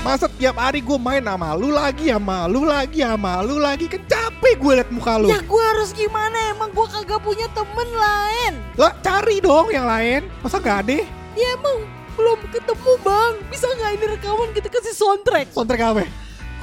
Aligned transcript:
Masa 0.00 0.32
tiap 0.32 0.56
hari 0.56 0.80
gue 0.80 0.96
main 0.96 1.20
sama 1.20 1.52
lu 1.52 1.68
lagi 1.76 2.08
sama 2.08 2.48
lu 2.48 2.64
lagi 2.64 3.04
sama 3.04 3.44
lu 3.44 3.60
lagi. 3.60 3.84
Kan 3.84 4.00
capek 4.08 4.56
gue 4.56 4.72
liat 4.80 4.88
muka 4.88 5.20
lu. 5.20 5.28
Ya 5.28 5.44
gue 5.44 5.64
harus 5.76 5.92
gimana? 5.92 6.56
Emang 6.56 6.72
gue 6.72 6.86
kagak 6.88 7.20
punya 7.20 7.44
temen 7.52 7.84
lain. 7.92 8.52
Lah 8.80 8.96
cari 9.04 9.44
dong 9.44 9.68
yang 9.68 9.84
lain. 9.84 10.24
Masa 10.40 10.56
gak 10.56 10.88
ada? 10.88 11.04
Ya 11.36 11.48
emang 11.52 11.84
belum 12.16 12.40
ketemu 12.48 12.92
bang. 13.04 13.32
Bisa 13.52 13.68
gak 13.76 13.92
ini 14.00 14.06
rekaman 14.16 14.48
kita 14.56 14.72
kasih 14.72 14.96
soundtrack? 14.96 15.52
Soundtrack 15.52 15.82
apa? 15.84 16.08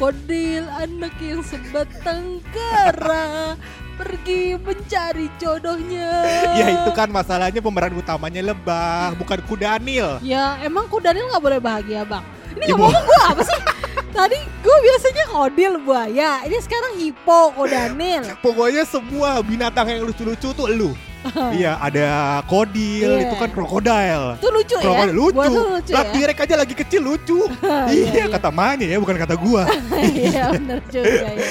Kodil 0.02 0.66
anak 0.78 1.14
yang 1.18 1.42
sebatang 1.42 2.38
kara 2.54 3.58
Pergi 3.98 4.54
mencari 4.62 5.26
jodohnya. 5.42 6.22
Ya 6.54 6.66
itu 6.70 6.94
kan 6.94 7.10
masalahnya 7.10 7.66
pemeran 7.66 7.98
utamanya 7.98 8.46
lebah 8.46 9.18
Bukan 9.18 9.42
kudanil 9.50 10.22
Ya 10.22 10.62
emang 10.62 10.86
Kudanil 10.86 11.26
gak 11.34 11.42
boleh 11.42 11.58
bahagia 11.58 12.06
bang 12.06 12.37
Ya, 12.58 12.66
Ini 12.66 12.74
ngomong 12.74 13.04
gue 13.06 13.20
apa 13.22 13.42
sih? 13.44 13.60
Tadi 14.08 14.40
gue 14.66 14.78
biasanya 14.82 15.26
kodil 15.30 15.74
buaya 15.78 16.32
Ini 16.42 16.58
sekarang 16.58 16.98
hipo 16.98 17.54
kodanil 17.54 18.24
Pokoknya 18.46 18.82
semua 18.82 19.38
binatang 19.46 19.86
yang 19.86 20.02
lucu-lucu 20.04 20.50
tuh 20.52 20.68
lu 20.68 20.92
Iya 21.58 21.78
ada 21.78 22.40
kodil 22.50 23.20
Iya. 23.20 23.30
itu 23.30 23.36
kan 23.38 23.50
krokodil 23.52 24.22
Itu 24.42 24.48
lucu 24.50 24.74
ya? 24.74 24.82
Krokodil 24.82 25.14
lucu, 25.14 25.36
Gua 25.38 25.46
tuh 25.46 25.66
lucu 25.78 25.92
Lah 25.94 26.04
ya? 26.10 26.34
Aja 26.34 26.56
lagi 26.58 26.74
kecil 26.74 27.02
lucu 27.04 27.46
Iya, 27.94 27.94
Iya 27.94 28.12
iya. 28.16 28.26
kata 28.32 28.50
Manya 28.50 28.86
ya 28.90 28.98
bukan 28.98 29.18
kata 29.22 29.36
gua 29.38 29.70
Iya 30.02 30.56
bener 30.58 30.80
juga 30.90 31.30
ya 31.30 31.46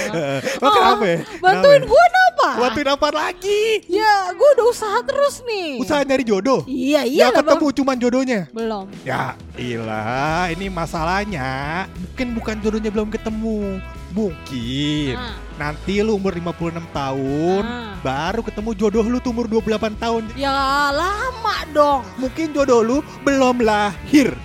Oh 0.59 0.71
kenapa 0.75 1.05
ya? 1.07 1.19
Bantuin 1.39 1.83
gue 1.87 2.05
apa? 2.37 2.51
Bantuin 2.61 2.85
apa 2.87 3.09
lagi? 3.09 3.81
Ya 3.89 4.29
gue 4.31 4.49
udah 4.55 4.67
usaha 4.69 5.01
terus 5.01 5.41
nih 5.43 5.81
Usaha 5.81 6.05
nyari 6.05 6.21
jodoh 6.21 6.61
Iya 6.65 7.03
iya 7.03 7.21
Ya 7.23 7.27
lah, 7.27 7.41
ketemu 7.41 7.67
Bang. 7.67 7.77
cuman 7.77 7.97
jodohnya 7.97 8.41
Belum 8.53 8.85
Ya 9.03 9.23
ilah 9.57 10.53
ini 10.53 10.69
masalahnya 10.69 11.49
Mungkin 11.97 12.27
bukan 12.35 12.57
jodohnya 12.61 12.91
belum 12.91 13.09
ketemu 13.09 13.81
Mungkin 14.13 15.17
Ah. 15.17 15.33
Nanti 15.57 16.01
lu 16.01 16.17
umur 16.17 16.33
56 16.33 16.85
tahun 16.91 17.63
Ah. 17.63 17.97
Baru 17.99 18.41
ketemu 18.41 18.71
jodoh 18.75 19.05
lu 19.05 19.17
tuh 19.19 19.33
umur 19.33 19.47
28 19.47 19.97
tahun 19.97 20.23
Ya 20.37 20.53
lama 20.91 21.57
dong 21.73 22.05
Mungkin 22.17 22.53
jodoh 22.53 22.81
lu 22.81 22.97
belum 23.23 23.61
lahir 23.61 24.37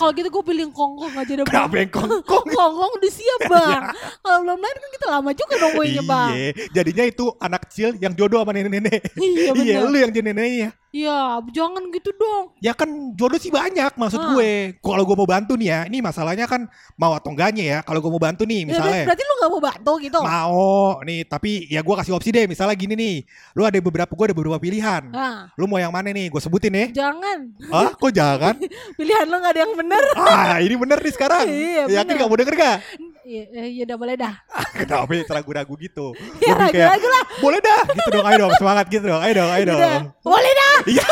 kalau 0.00 0.16
gitu 0.16 0.28
gue 0.32 0.44
pilih 0.48 0.64
kongkong 0.72 1.12
aja 1.12 1.32
deh 1.36 1.44
Kenapa 1.44 1.74
yang 1.76 1.90
kongkong 1.92 2.46
Kongkong 2.48 2.92
udah 2.96 3.12
siap 3.12 3.40
bang. 3.52 3.82
Kalau 4.24 4.38
belum 4.40 4.58
lahir 4.58 4.76
kan 4.80 4.90
kita 4.96 5.06
lama 5.12 5.30
juga 5.36 5.54
nungguinnya 5.60 6.02
bang. 6.08 6.30
Iya 6.32 6.50
Jadinya 6.72 7.04
itu 7.04 7.24
anak 7.36 7.60
kecil 7.68 7.88
yang 8.00 8.12
jodoh 8.16 8.40
sama 8.40 8.56
nenek-nenek. 8.56 9.00
Iya 9.20 9.52
Iya 9.60 9.76
bener. 9.84 9.92
lu 9.92 9.96
yang 10.00 10.10
jadi 10.10 10.26
neneknya 10.32 10.68
Ya 10.90 11.38
jangan 11.54 11.86
gitu 11.88 12.10
dong. 12.12 12.50
Ya 12.58 12.74
kan 12.74 12.90
jodoh 13.14 13.38
sih 13.38 13.46
banyak 13.48 13.94
maksud 13.94 14.18
Ah. 14.18 14.34
gue. 14.34 14.74
Kalau 14.82 15.06
gue 15.06 15.14
mau 15.14 15.24
bantu 15.24 15.54
nih 15.54 15.68
ya 15.68 15.80
Ini 15.86 16.02
masalahnya 16.02 16.44
kan 16.44 16.66
mau 16.94 17.14
atau 17.14 17.30
enggaknya 17.30 17.64
ya 17.64 17.78
Kalau 17.80 18.02
gue 18.02 18.10
mau 18.10 18.18
bantu 18.18 18.42
nih 18.42 18.66
Ya, 18.66 18.74
misalnya. 18.74 19.02
Berarti 19.06 19.22
lu 19.22 19.34
gak 19.36 19.50
mau 19.50 19.62
bantu 19.62 19.92
gitu? 20.02 20.18
Mau 20.18 20.66
nih 21.02 21.20
tapi 21.24 21.50
ya 21.66 21.80
gue 21.80 21.94
kasih 21.94 22.10
opsi 22.10 22.28
deh 22.28 22.44
misalnya 22.44 22.74
gini 22.74 22.98
nih 22.98 23.14
Lu 23.54 23.62
ada 23.62 23.78
beberapa 23.78 24.10
gue 24.10 24.26
ada 24.26 24.34
beberapa 24.34 24.58
pilihan. 24.58 25.02
Nah 25.06 25.54
Lu 25.54 25.70
mau 25.70 25.78
yang 25.78 25.94
mana 25.94 26.10
nih? 26.10 26.26
Gue 26.26 26.42
sebutin 26.42 26.74
nih. 26.74 26.86
Jangan. 26.90 27.38
Ah 27.70 27.94
kok 27.94 28.10
jangan? 28.10 28.58
Pilihan 28.98 29.24
lu 29.24 29.36
gak 29.38 29.52
ada 29.54 29.60
yang 29.62 29.72
bener. 29.78 30.02
Ah 30.18 30.58
ini 30.58 30.74
bener 30.74 30.98
nih 30.98 31.14
sekarang. 31.14 31.46
Iya, 31.70 31.86
Yakin 31.86 32.02
bener. 32.02 32.18
gak 32.18 32.28
mau 32.28 32.38
denger 32.38 32.54
gak? 32.58 32.78
Iya 33.22 33.42
ya 33.70 33.82
udah 33.86 33.96
boleh 33.96 34.14
dah. 34.18 34.34
Kenapa 34.82 35.12
ya 35.14 35.22
ragu-ragu 35.24 35.74
gitu? 35.78 36.06
Ya 36.42 36.54
ragu-ragu 36.58 37.06
lah. 37.06 37.24
Boleh 37.38 37.60
dah. 37.62 37.80
Gitu 37.86 38.08
dong 38.10 38.26
ayo 38.26 38.36
dong 38.42 38.52
semangat. 38.58 38.84
Gitu 38.90 39.04
dong 39.06 39.22
Ayo 39.22 39.32
dong 39.38 39.50
ayo 39.54 39.64
dong. 39.70 39.78
Boleh 40.20 40.50
dah 40.50 40.59
Iya. 40.88 41.06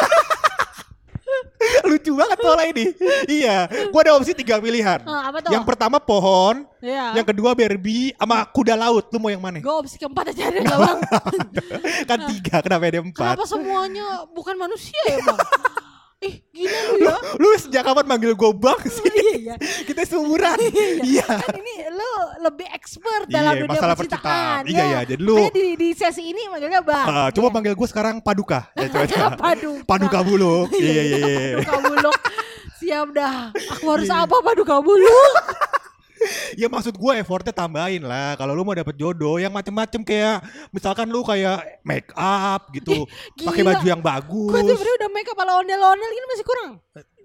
Lucu 1.84 2.12
banget 2.14 2.38
soalnya 2.40 2.66
ini. 2.70 2.84
Iya 3.28 3.68
Gue 3.90 4.00
ada 4.00 4.14
opsi 4.16 4.32
tiga 4.32 4.62
pilihan. 4.62 5.02
Ah, 5.04 5.28
Apa 5.28 5.42
tuh? 5.42 5.50
Yang 5.52 5.64
pertama 5.66 5.96
pohon 5.98 6.64
Ya 6.78 7.18
Yang 7.18 7.34
kedua 7.34 7.52
Barbie 7.52 8.14
sama 8.14 8.46
kuda 8.48 8.74
laut. 8.78 9.10
Lu 9.10 9.18
mau 9.18 9.28
yang 9.32 9.42
mana? 9.42 9.58
Gue 9.58 9.74
opsi 9.74 9.98
keempat 9.98 10.32
aja 10.32 10.48
gak 10.54 10.78
bang. 10.78 10.98
Kan 12.08 12.18
tiga 12.30 12.56
kenapa 12.62 12.84
ada 12.88 13.00
empat? 13.02 13.34
Kenapa 13.36 13.44
semuanya 13.48 14.06
bukan 14.32 14.54
manusia 14.54 15.00
ya 15.08 15.18
bang? 15.24 15.38
Ih 16.18 16.42
gila 16.50 16.80
lu 16.84 16.96
ya. 16.98 17.14
Lu 17.38 17.48
sejak 17.56 17.82
kapan 17.84 18.04
manggil 18.04 18.34
gue 18.34 18.50
bang 18.52 18.80
sih? 18.84 19.06
Iya 19.38 19.54
Kita 19.86 20.02
seumuran. 20.04 20.58
Iya 20.98 21.22
Kan 21.24 21.54
ini 21.56 21.74
lu 21.88 22.12
lebih 22.40 22.66
expert 22.68 23.26
dalam 23.26 23.54
Iya, 23.54 23.62
dunia 23.62 23.72
masalah 23.72 23.94
percintaan. 23.94 24.26
percintaan. 24.26 24.62
Iya, 24.66 24.82
iya, 24.84 25.00
jadi 25.06 25.22
lu- 25.22 25.38
Makanya 25.38 25.54
di, 25.54 25.66
di 25.76 25.88
sesi 25.94 26.22
ini 26.26 26.42
manggilnya 26.44 26.82
bang. 26.82 27.06
Ah, 27.06 27.28
Coba 27.30 27.48
Iya. 27.48 27.54
panggil 27.54 27.72
gue 27.72 27.88
sekarang 27.88 28.14
Paduka. 28.18 28.66
Ya, 28.74 28.86
coba, 28.88 29.06
coba. 29.06 29.28
Paduka. 29.46 29.82
Paduka 29.86 30.18
Buluk. 30.20 30.66
Iya 30.74 30.90
iya 31.00 31.16
iya 31.16 31.38
Paduka 31.56 31.78
buluk. 31.86 32.16
Siap 32.78 33.08
dah. 33.12 33.38
Aku 33.72 33.86
harus 33.88 34.06
Iya. 34.06 34.22
apa 34.24 34.36
paduka 34.40 34.76
buluk 34.78 35.34
Ya 36.58 36.66
maksud 36.66 36.98
gue 36.98 37.12
effortnya 37.22 37.54
tambahin 37.54 38.02
lah. 38.02 38.34
Kalau 38.34 38.50
lu 38.50 38.66
mau 38.66 38.74
dapet 38.74 38.98
jodoh 38.98 39.38
yang 39.38 39.54
macem-macem 39.54 40.02
kayak 40.02 40.42
Misalkan 40.74 41.06
lu 41.06 41.22
kayak 41.22 41.62
make 41.86 42.10
up 42.18 42.66
gitu 42.74 43.06
pakai 43.46 43.62
baju 43.62 43.86
yang 43.86 44.02
Gue 44.02 44.60
tuh 44.66 44.74
bagus 44.74 44.82
udah 44.82 45.10
make 45.14 45.30
up 45.30 45.38
ala 45.38 45.62
ondel-ondel 45.62 46.10
gini 46.10 46.26
masih 46.34 46.42
kurang? 46.42 46.70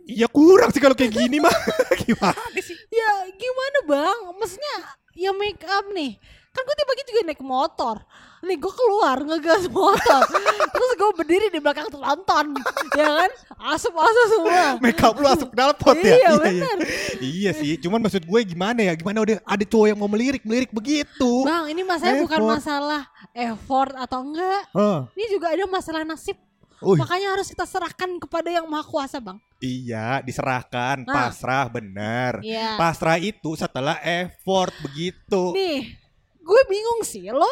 Ya 0.05 0.29
kurang 0.29 0.69
sih 0.69 0.77
kalau 0.77 0.93
kayak 0.93 1.17
gini 1.17 1.41
mah 1.45 1.55
Gimana 1.97 2.59
sih? 2.61 2.77
Ya 2.93 3.25
gimana 3.33 3.79
bang? 3.89 4.19
Maksudnya 4.37 4.75
ya 5.17 5.33
make 5.33 5.65
up 5.65 5.89
nih 5.89 6.21
Kan 6.53 6.61
gue 6.69 6.75
tiba 6.77 6.93
juga 7.09 7.21
naik 7.25 7.41
motor. 7.41 7.95
Nih 8.45 8.57
gue 8.61 8.73
keluar 8.75 9.17
ngegas 9.25 9.65
motor. 9.73 10.21
Terus 10.73 10.91
gue 10.93 11.09
berdiri 11.17 11.47
di 11.49 11.57
belakang 11.57 11.89
tronton 11.89 12.45
Ya 12.93 13.07
kan? 13.09 13.31
Asap-asap 13.73 14.25
semua. 14.29 14.65
Make 14.77 15.01
up 15.01 15.17
lu 15.17 15.25
asup 15.25 15.49
knalpot 15.49 15.97
ya? 15.97 16.13
Iya, 16.13 16.31
bener. 16.37 16.77
Iya 17.23 17.51
sih 17.55 17.79
Cuman 17.79 18.03
maksud 18.03 18.21
gue 18.27 18.39
gimana 18.45 18.85
ya? 18.85 18.93
Gimana 18.93 19.23
udah 19.25 19.41
ada 19.41 19.63
cowok 19.65 19.87
yang 19.89 19.97
mau 19.97 20.11
melirik-melirik 20.11 20.69
begitu? 20.69 21.31
Bang 21.41 21.71
ini 21.73 21.81
masalahnya 21.81 22.21
bukan 22.21 22.41
masalah 22.45 23.01
effort 23.33 23.97
atau 23.97 24.19
enggak. 24.21 24.61
Hah. 24.77 25.09
Ini 25.17 25.25
juga 25.33 25.55
ada 25.55 25.65
masalah 25.65 26.05
nasib. 26.05 26.37
Wih. 26.83 26.99
Makanya 26.99 27.39
harus 27.39 27.47
kita 27.47 27.63
serahkan 27.63 28.19
kepada 28.19 28.51
yang 28.51 28.67
maha 28.67 28.83
kuasa 28.83 29.23
bang. 29.23 29.39
Iya 29.63 30.19
diserahkan. 30.21 31.07
Nah. 31.07 31.31
Pasrah 31.31 31.65
bener. 31.71 32.43
Iya. 32.43 32.75
Pasrah 32.75 33.17
itu 33.17 33.55
setelah 33.55 33.97
effort 34.03 34.75
begitu. 34.83 35.55
Nih 35.55 36.02
gue 36.43 36.61
bingung 36.67 37.01
sih 37.07 37.31
Lo 37.31 37.47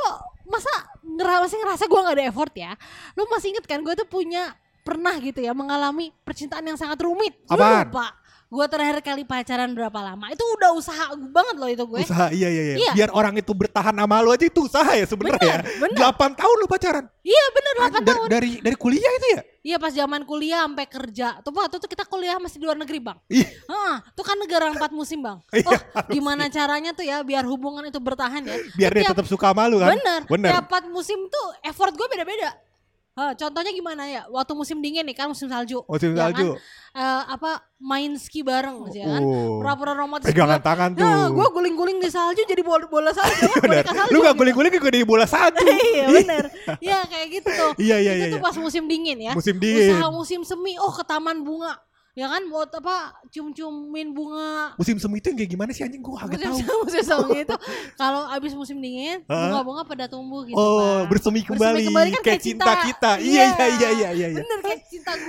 masa 0.46 0.72
ngera 1.02 1.40
masih 1.48 1.58
ngerasa 1.64 1.84
gue 1.88 2.00
gak 2.04 2.16
ada 2.20 2.26
effort 2.28 2.54
ya? 2.54 2.72
Lo 3.16 3.26
masih 3.32 3.56
inget 3.56 3.66
kan 3.66 3.80
gue 3.80 3.96
tuh 3.96 4.06
punya 4.06 4.52
Pernah 4.82 5.14
gitu 5.22 5.46
ya 5.46 5.54
mengalami 5.54 6.10
percintaan 6.26 6.66
yang 6.66 6.74
sangat 6.74 6.98
rumit. 7.06 7.38
Apaan? 7.46 7.86
lupa 7.86 8.18
Gue 8.52 8.68
terakhir 8.68 9.00
kali 9.00 9.24
pacaran 9.24 9.72
berapa 9.72 9.96
lama 9.96 10.28
Itu 10.28 10.44
udah 10.60 10.76
usaha 10.76 11.08
banget 11.16 11.56
loh 11.56 11.70
itu 11.72 11.84
gue 11.88 12.04
Usaha 12.04 12.28
iya 12.36 12.52
iya 12.52 12.64
iya. 12.68 12.76
Iya. 12.84 12.92
Biar 13.00 13.10
orang 13.16 13.40
itu 13.40 13.56
bertahan 13.56 13.96
sama 13.96 14.20
lu 14.20 14.36
aja 14.36 14.44
itu 14.44 14.60
usaha 14.68 14.92
ya 14.92 15.08
sebenarnya 15.08 15.40
ya. 15.40 15.60
Bener, 15.80 15.96
bener. 15.96 16.36
8 16.36 16.36
tahun 16.36 16.56
lu 16.60 16.68
pacaran. 16.68 17.06
Iya 17.24 17.46
bener 17.56 17.74
8 17.80 17.80
Dari, 17.80 18.04
tahun 18.12 18.28
dari 18.28 18.52
dari 18.60 18.76
kuliah 18.76 19.12
itu 19.16 19.28
ya? 19.40 19.42
Iya 19.62 19.78
pas 19.80 19.94
zaman 19.96 20.22
kuliah 20.28 20.68
sampai 20.68 20.84
kerja. 20.84 21.40
Tuh 21.40 21.56
waktu 21.56 21.80
itu 21.80 21.88
kita 21.88 22.04
kuliah 22.04 22.36
masih 22.44 22.60
di 22.60 22.66
luar 22.68 22.76
negeri 22.76 23.00
bang. 23.00 23.18
Ih. 23.32 23.48
Heeh, 23.48 23.96
tuh 24.12 24.26
kan 24.28 24.36
negara 24.36 24.68
empat 24.68 24.92
musim 24.92 25.24
bang. 25.24 25.40
Iya, 25.56 25.72
Oh 25.72 25.80
gimana 26.12 26.52
caranya 26.52 26.92
tuh 26.92 27.08
ya 27.08 27.24
biar 27.24 27.48
hubungan 27.48 27.88
itu 27.88 28.04
bertahan 28.04 28.44
ya. 28.44 28.58
Biar 28.76 28.92
dia 28.92 29.00
Setiap- 29.08 29.16
tetap 29.16 29.28
suka 29.32 29.56
sama 29.56 29.72
lu 29.72 29.80
kan? 29.80 29.96
Bener. 29.96 30.20
Bener. 30.28 30.50
Tiap 30.52 30.66
empat 30.68 30.84
musim 30.92 31.24
tuh 31.32 31.48
effort 31.64 31.96
gue 31.96 32.08
beda-beda. 32.12 32.52
Contohnya 33.12 33.72
gimana 33.72 34.04
ya? 34.06 34.22
Waktu 34.28 34.56
musim 34.56 34.80
dingin 34.80 35.04
nih 35.04 35.14
kan 35.14 35.28
musim 35.28 35.46
salju. 35.46 35.84
Musim 35.84 36.16
Ya 36.16 36.32
salju. 36.32 36.56
Eh, 36.92 37.24
apa 37.28 37.64
main 37.78 38.16
ski 38.16 38.44
bareng 38.44 38.88
ya 38.92 39.08
kan? 39.08 39.22
Oh. 39.24 39.60
Pura-pura 39.60 39.96
romantis. 39.96 40.28
Pegangan 40.28 40.60
gua- 40.60 40.66
tangan 40.66 40.90
tuh. 40.92 41.04
Nah, 41.04 41.28
gue 41.28 41.48
guling-guling 41.50 41.98
di 41.98 42.08
salju 42.08 42.44
jadi 42.44 42.60
bola, 42.62 42.84
bola 42.86 43.12
salju, 43.12 43.48
kan, 43.48 43.60
Bener. 43.64 43.84
boneka 43.84 43.92
salju. 43.94 44.12
Lu 44.12 44.20
gak 44.20 44.28
gitu. 44.28 44.40
guling-guling 44.40 44.72
juga 44.76 44.90
di 44.92 45.02
bola 45.04 45.26
salju. 45.26 45.64
iya 45.92 46.06
bener. 46.06 46.46
Iya 46.80 47.00
kayak 47.08 47.28
gitu 47.32 47.50
tuh. 47.50 47.72
Iya, 47.84 47.96
iya, 47.98 48.12
Itu 48.18 48.26
iya, 48.26 48.28
iya. 48.36 48.44
pas 48.44 48.56
musim 48.56 48.84
dingin 48.88 49.18
ya. 49.20 49.32
Musim 49.32 49.56
dingin. 49.56 49.92
Usaha 49.92 50.08
musim 50.10 50.40
semi, 50.44 50.76
oh 50.76 50.92
ke 50.92 51.04
taman 51.04 51.44
bunga. 51.44 51.80
Ya 52.12 52.28
kan 52.28 52.44
buat 52.48 52.68
apa 52.70 53.16
cium-ciumin 53.32 54.12
bunga. 54.12 54.76
Musim 54.76 55.00
semi 55.00 55.18
itu 55.18 55.32
yang 55.32 55.38
kayak 55.40 55.48
gimana 55.50 55.72
sih 55.72 55.80
anjing 55.82 56.00
gua 56.00 56.28
agak 56.28 56.44
Musim, 56.44 56.68
tahu. 56.68 56.78
musim 56.84 57.02
semi 57.02 57.38
itu 57.40 57.56
kalau 58.02 58.28
abis 58.28 58.52
musim 58.52 58.78
dingin 58.78 59.24
bunga-bunga 59.24 59.88
pada 59.88 60.06
tumbuh 60.06 60.44
gitu. 60.44 60.54
Oh, 60.54 61.02
Bang. 61.02 61.08
bersemi 61.08 61.40
kembali, 61.40 61.88
kembali 61.88 62.10
kan 62.12 62.22
kayak 62.22 62.26
kayak 62.28 62.42
cinta, 62.44 62.64
cinta. 62.68 62.84
kita. 62.84 63.12
Iya, 63.18 63.32
Iya. 63.32 63.44
iya, 63.48 63.48
iya, 63.48 63.90
iya, 63.90 64.10
iya. 64.12 64.28
iya. 64.28 64.38
Bener 64.38 64.60
kayak 64.60 64.71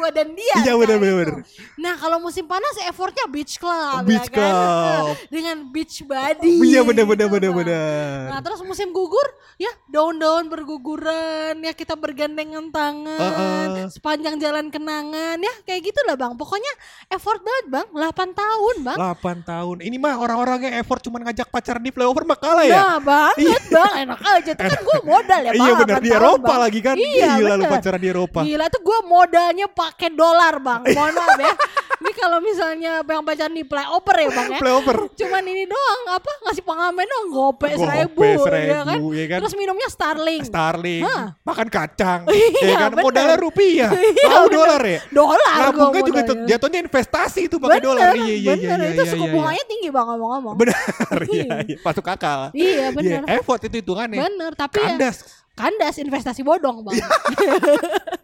gua 0.02 0.10
dan 0.10 0.34
dia. 0.34 0.56
Iya, 0.58 0.74
kayak 0.74 0.78
bener, 0.82 0.98
gitu. 0.98 1.32
Nah 1.78 1.94
kalau 1.94 2.18
musim 2.18 2.42
panas 2.42 2.74
effortnya 2.82 3.30
beach 3.30 3.62
club. 3.62 4.02
Beach 4.02 4.26
ya 4.26 4.34
kan? 4.34 4.50
club. 4.50 5.14
Dengan 5.34 5.56
beach 5.70 6.02
body. 6.02 6.54
Iya, 6.58 6.82
bener, 6.82 7.06
bener, 7.06 7.26
gitu, 7.30 7.34
bener, 7.38 7.50
Bang. 7.54 7.58
bener. 7.62 8.18
Nah 8.34 8.40
terus 8.42 8.60
musim 8.66 8.90
gugur 8.90 9.28
ya 9.60 9.70
daun-daun 9.86 10.50
berguguran 10.50 11.54
ya 11.62 11.70
kita 11.70 11.94
bergandengan 11.94 12.72
tangan 12.74 13.68
Heeh. 13.78 13.86
sepanjang 13.92 14.40
jalan 14.40 14.72
kenangan 14.72 15.38
ya 15.38 15.54
kayak 15.62 15.92
gitulah 15.92 16.18
bang 16.18 16.34
pokoknya 16.34 16.72
effort 17.12 17.38
banget 17.44 17.66
bang 17.70 17.86
8 17.92 18.32
tahun 18.34 18.76
bang 18.82 18.98
8 18.98 19.44
tahun. 19.46 19.76
Ini 19.86 19.96
mah 20.00 20.18
orang-orangnya 20.18 20.82
effort 20.82 20.98
cuman 21.04 21.30
ngajak 21.30 21.46
pacaran 21.52 21.84
di 21.84 21.92
flyover 21.94 22.24
mah 22.26 22.38
kalah 22.40 22.64
ya. 22.66 22.74
Nah 22.74 22.96
banget 22.98 23.62
bang 23.70 23.92
enak 24.08 24.20
aja 24.24 24.50
itu 24.56 24.62
kan 24.66 24.80
gue 24.82 24.98
modal 25.04 25.40
ya 25.44 25.52
bang 25.52 25.62
iya 25.62 25.72
benar 25.78 25.98
8 26.00 26.02
di 26.02 26.10
Eropa 26.10 26.42
Bang. 26.42 26.60
lagi 26.64 26.80
kan. 26.82 26.96
Iya 26.96 27.30
Gila 27.38 27.54
lu 27.54 27.64
pacaran 27.68 28.00
di 28.00 28.08
Eropa. 28.08 28.40
Gila 28.42 28.64
tuh 28.66 28.80
gue 28.82 28.98
modalnya 29.04 29.66
pakai 29.92 30.10
dolar 30.12 30.54
bang 30.58 30.80
mohon 30.90 31.12
maaf 31.12 31.38
ya 31.38 31.54
ini 32.02 32.10
kalau 32.18 32.38
misalnya 32.42 32.92
yang 33.06 33.22
pacaran 33.22 33.54
di 33.54 33.62
flyover 33.62 34.16
ya 34.18 34.28
bang 34.34 34.48
ya 34.50 34.58
Flyover. 34.58 34.96
cuman 35.14 35.42
ini 35.46 35.64
doang 35.70 36.00
apa 36.10 36.32
ngasih 36.48 36.64
pengamen 36.66 37.06
doang 37.06 37.26
gope 37.30 37.70
Gope 37.70 37.78
seribu, 37.78 38.22
seribu, 38.42 38.72
ya, 38.74 38.80
kan? 38.82 38.98
ya 39.14 39.24
kan? 39.30 39.38
terus 39.44 39.54
minumnya 39.54 39.88
Starling 39.92 40.42
Starling, 40.42 41.02
Hah. 41.06 41.38
makan 41.46 41.68
kacang, 41.70 42.20
Iya, 42.32 42.74
ya 42.74 42.76
kan 42.80 42.90
bener. 42.96 43.04
modalnya 43.06 43.36
rupiah, 43.38 43.90
Iya, 43.94 44.26
tahu 44.26 44.46
bener. 44.48 44.56
dolar 44.58 44.82
ya. 44.82 45.00
dolar 45.12 45.38
Nabungnya 45.62 46.02
juga 46.02 46.20
jatuhnya 46.48 46.80
investasi 46.82 47.40
itu 47.46 47.56
pakai 47.60 47.80
dolar. 47.80 48.12
Iya 48.16 48.24
iya 48.24 48.34
iya 48.34 48.52
bener. 48.56 48.78
iya. 48.82 48.90
itu 48.96 49.02
iya, 49.04 49.12
suku 49.14 49.24
iya, 49.24 49.32
bunganya 49.34 49.64
tinggi 49.68 49.88
bang 49.92 50.06
ngomong-ngomong. 50.10 50.54
Benar, 50.58 51.18
iya, 51.30 51.50
iya, 51.68 51.76
masuk 51.84 52.06
akal. 52.08 52.40
Iya 52.50 52.84
bener. 52.90 53.20
Iya, 53.26 53.36
effort 53.38 53.60
itu 53.62 53.76
hitungannya. 53.78 54.18
Bener, 54.18 54.50
tapi 54.56 54.78
ya 54.80 54.96
Kandas. 54.96 55.16
kandas 55.54 55.94
investasi 56.00 56.40
bodong 56.42 56.82
bang. 56.82 56.98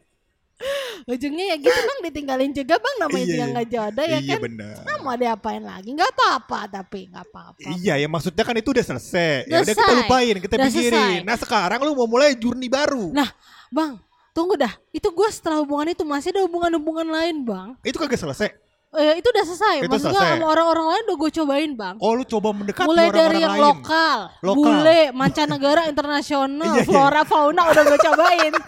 Ujungnya 1.08 1.44
ya 1.46 1.56
gitu 1.56 1.72
bang 1.72 2.00
ditinggalin 2.04 2.52
juga 2.52 2.76
bang 2.76 2.96
namanya 2.98 3.16
Iya, 3.18 3.24
juga 3.26 3.40
iya. 3.40 3.48
nggak 3.50 3.66
jodoh 3.66 4.04
ya 4.04 4.18
iya 4.18 4.28
kan. 4.28 4.40
benar. 4.44 4.74
Nah, 4.84 4.96
mau 5.00 5.14
diapain 5.14 5.62
lagi? 5.62 5.88
Nggak 5.90 6.10
apa-apa 6.12 6.60
tapi 6.70 7.00
nggak 7.08 7.24
apa-apa. 7.26 7.58
Iya 7.74 7.94
ya 7.96 8.06
maksudnya 8.06 8.44
kan 8.44 8.54
itu 8.54 8.68
udah 8.68 8.84
selesai. 8.86 9.48
Ya 9.48 9.58
Udah 9.58 9.72
kita 9.72 9.92
lupain, 9.96 10.34
kita 10.36 10.54
Udah 10.54 10.68
pikirin. 10.68 10.92
selesai. 10.92 11.24
Nah 11.24 11.36
sekarang 11.36 11.80
lu 11.80 11.92
mau 11.94 12.04
mulai 12.06 12.36
journey 12.36 12.68
baru. 12.68 13.08
Nah 13.10 13.32
bang, 13.68 13.96
tunggu 14.30 14.54
dah. 14.54 14.76
Itu 14.90 15.08
gue 15.08 15.28
setelah 15.28 15.58
hubungan 15.58 15.88
itu 15.88 16.04
masih 16.04 16.28
ada 16.30 16.44
hubungan-hubungan 16.44 17.08
lain 17.08 17.36
bang. 17.40 17.68
Itu 17.80 17.96
kagak 17.96 18.20
selesai. 18.20 18.52
Eh, 18.90 19.20
itu 19.20 19.28
udah 19.28 19.44
selesai. 19.44 19.74
Itu 19.78 19.88
Maksud 19.90 20.12
selesai. 20.12 20.28
sama 20.34 20.46
orang-orang 20.46 20.86
lain 20.88 21.02
udah 21.04 21.16
gue 21.18 21.30
cobain 21.34 21.70
bang. 21.72 21.96
Oh 21.98 22.12
lu 22.12 22.24
coba 22.24 22.48
mendekat 22.50 22.84
Mulai 22.84 23.04
orang-orang 23.06 23.20
dari 23.22 23.38
yang 23.38 23.52
lain. 23.52 23.62
lokal, 23.62 24.18
Lokal. 24.40 24.56
bule, 24.56 25.00
mancanegara, 25.12 25.82
internasional, 25.86 26.72
Iya, 26.72 26.76
iya. 26.78 26.84
flora, 26.84 27.20
fauna 27.22 27.62
udah 27.64 27.82
gue 27.82 28.00
cobain. 28.02 28.52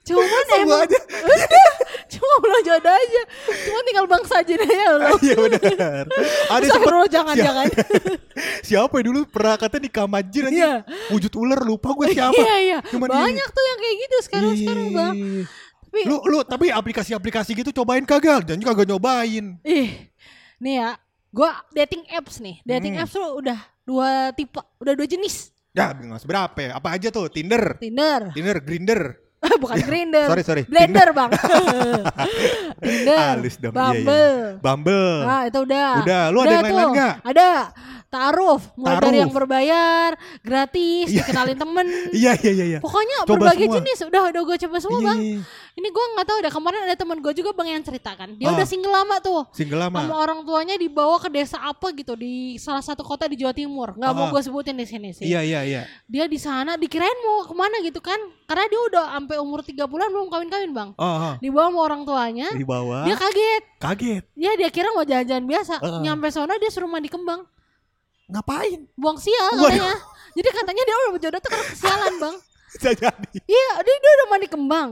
Cuman 0.00 0.44
emang 0.56 0.80
aja. 0.84 0.98
cuma 2.12 2.34
belum 2.40 2.60
jodoh 2.64 2.90
aja. 2.90 3.22
Cuma 3.68 3.78
tinggal 3.84 4.06
bangsa 4.08 4.34
aja 4.40 4.52
deh 4.52 4.66
ya 4.66 4.86
Allah. 4.90 5.10
Iya 5.20 5.36
benar. 5.36 6.04
Ada 6.08 6.64
sempet 6.66 6.66
Astagfirullah 6.66 7.10
jangan-jangan. 7.10 7.66
siapa 8.68 8.94
ya 8.96 9.04
dulu 9.04 9.20
pernah 9.28 9.54
kata 9.54 9.76
di 9.76 9.88
Kamajir 9.88 10.44
aja. 10.48 10.56
Iya. 10.56 10.72
Wujud 11.12 11.32
ular 11.36 11.60
lupa 11.60 11.92
gue 11.94 12.10
siapa. 12.16 12.34
Iya 12.34 12.56
iya. 12.58 12.78
Cuman 12.88 13.08
Banyak 13.08 13.48
tuh 13.48 13.62
yang 13.62 13.78
kayak 13.78 13.96
gitu 13.98 14.16
sekarang 14.24 14.52
sekarang 14.56 14.86
bang. 14.90 15.16
Tapi 15.90 16.00
Lu 16.06 16.16
lu 16.24 16.38
tapi 16.46 16.66
aplikasi-aplikasi 16.70 17.50
gitu 17.52 17.70
cobain 17.74 18.02
kagak? 18.02 18.46
Dan 18.46 18.62
kagak 18.62 18.86
nyobain. 18.86 19.58
ih, 19.62 19.90
nih 20.58 20.74
ya, 20.78 20.90
gue 21.28 21.50
dating 21.74 22.06
apps 22.10 22.38
nih. 22.38 22.62
Dating 22.62 22.94
Hmm. 22.94 23.02
apps 23.02 23.14
tuh 23.14 23.26
udah 23.36 23.58
dua 23.82 24.30
tipe, 24.32 24.58
udah 24.78 24.94
dua 24.94 25.06
jenis. 25.06 25.50
Ya, 25.70 25.90
nggak 25.90 26.22
seberapa 26.22 26.58
ya. 26.58 26.70
Apa 26.78 26.94
aja 26.94 27.10
tuh? 27.10 27.26
Tinder. 27.26 27.78
Tinder, 27.78 28.30
Tinder, 28.30 28.58
Grinder. 28.62 29.00
bukan 29.62 29.78
Grinder. 29.80 30.26
Sorry, 30.26 30.42
sorry. 30.44 30.62
Blender 30.64 31.08
bang. 31.10 31.30
Tinder, 32.82 33.18
Halus 33.34 33.56
dong. 33.56 33.72
Iya, 33.72 33.80
iya. 33.80 33.88
Bumble. 33.94 34.32
Bumble. 34.60 35.10
Nah 35.24 35.40
itu 35.46 35.58
udah. 35.60 35.90
Udah, 36.00 36.22
lu 36.28 36.38
ada 36.40 36.52
yang 36.52 36.64
tuh. 36.66 36.90
nggak? 36.92 37.14
Ada. 37.24 37.50
Taaruf, 38.10 38.74
mulai 38.74 38.90
dari 38.90 39.06
Taaruf. 39.06 39.22
yang 39.22 39.30
berbayar, 39.30 40.10
gratis, 40.42 41.06
Iya. 41.06 41.22
dikenalin 41.22 41.54
temen. 41.54 41.86
Iya, 42.20 42.32
iya, 42.42 42.50
iya, 42.50 42.64
iya. 42.66 42.78
Pokoknya 42.82 43.22
Coba 43.22 43.46
berbagai 43.46 43.66
semua. 43.70 43.76
jenis 43.78 43.98
udah 44.02 44.22
udah 44.26 44.42
gue 44.42 44.56
coba 44.66 44.76
semua 44.82 44.98
Iya, 44.98 45.06
bang. 45.06 45.18
Ini 45.70 45.86
gue 45.86 46.04
nggak 46.12 46.26
tahu 46.26 46.38
deh 46.40 46.50
kemarin 46.50 46.80
ada 46.82 46.94
teman 46.94 47.16
gue 47.16 47.32
juga 47.32 47.50
bang 47.52 47.74
yang 47.74 47.82
ceritakan. 47.82 48.34
Dia 48.34 48.50
Ah. 48.50 48.54
udah 48.54 48.66
single 48.66 48.90
lama 48.90 49.16
tuh. 49.18 49.46
Single 49.50 49.78
lama. 49.80 50.02
Sama 50.02 50.16
orang 50.16 50.42
tuanya 50.42 50.74
dibawa 50.74 51.16
ke 51.16 51.28
desa 51.28 51.58
apa 51.58 51.90
gitu 51.92 52.14
di 52.14 52.56
salah 52.56 52.80
satu 52.80 53.00
kota 53.00 53.24
di 53.24 53.36
Jawa 53.36 53.50
Timur. 53.50 53.94
Nggak 53.94 54.10
mau 54.10 54.26
Ah. 54.26 54.30
gue 54.30 54.42
sebutin 54.42 54.74
di 54.74 54.84
sini 54.84 55.10
sih. 55.10 55.24
Iya, 55.24 55.40
iya, 55.40 55.60
iya. 55.62 55.82
Dia 56.04 56.26
di 56.26 56.36
sana 56.36 56.74
dikirain 56.74 57.14
mau 57.20 57.42
ke 57.42 57.52
mana 57.52 57.78
gitu 57.80 57.98
kan? 57.98 58.18
Karena 58.44 58.66
dia 58.66 58.80
udah 58.82 59.04
sampai 59.12 59.36
umur 59.38 59.60
3 59.60 59.84
bulan 59.84 60.08
belum 60.08 60.26
kawin-kawin 60.26 60.70
bang. 60.70 60.90
Oh, 60.94 61.06
oh. 61.06 61.34
Dibawa 61.38 61.68
sama 61.68 61.80
orang 61.80 62.02
tuanya. 62.02 62.48
Di 62.50 62.66
bawah. 62.66 63.06
Dia 63.06 63.14
kaget. 63.14 63.62
kaget. 63.78 64.24
Ya 64.34 64.50
dia 64.54 64.68
kira 64.68 64.90
mau 64.90 65.02
jalan-jalan 65.02 65.44
biasa. 65.44 65.78
Ah. 65.78 66.00
Nyampe 66.00 66.28
sana 66.28 66.56
dia 66.56 66.68
suruh 66.68 66.86
mandi 66.86 67.06
kembang. 67.06 67.46
Ngapain? 68.26 68.86
Buang 68.94 69.16
sial 69.16 69.54
Waduh. 69.54 69.70
katanya. 69.70 69.94
Jadi 70.30 70.48
katanya 70.52 70.82
dia 70.84 70.94
udah 70.96 71.10
berjodoh 71.10 71.40
tuh 71.40 71.50
karena 71.50 71.66
kesialan 71.68 72.14
bang. 72.22 72.36
Bisa 72.76 72.90
jadi. 72.94 73.36
Iya 73.46 73.70
dia, 73.82 73.96
dia 73.98 74.12
udah 74.20 74.26
mandi 74.30 74.46
kembang. 74.46 74.90